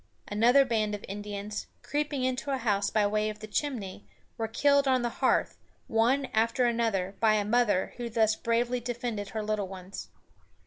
[0.27, 4.03] Another band of Indians, creeping into a house by way of the chimney,
[4.35, 9.29] were killed on the hearth, one after another, by a mother who thus bravely defended
[9.29, 10.09] her little ones.